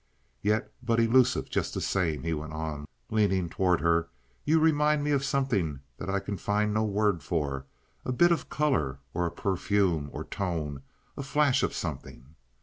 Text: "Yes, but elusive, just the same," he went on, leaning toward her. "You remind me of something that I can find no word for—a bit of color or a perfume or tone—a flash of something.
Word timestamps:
"Yes, 0.41 0.63
but 0.81 0.99
elusive, 0.99 1.47
just 1.51 1.75
the 1.75 1.79
same," 1.79 2.23
he 2.23 2.33
went 2.33 2.53
on, 2.53 2.85
leaning 3.11 3.49
toward 3.49 3.81
her. 3.81 4.09
"You 4.43 4.59
remind 4.59 5.03
me 5.03 5.11
of 5.11 5.23
something 5.23 5.81
that 5.97 6.09
I 6.09 6.19
can 6.19 6.37
find 6.37 6.73
no 6.73 6.83
word 6.83 7.21
for—a 7.21 8.11
bit 8.11 8.31
of 8.31 8.49
color 8.49 8.97
or 9.13 9.27
a 9.27 9.31
perfume 9.31 10.09
or 10.11 10.23
tone—a 10.23 11.21
flash 11.21 11.61
of 11.61 11.75
something. 11.75 12.33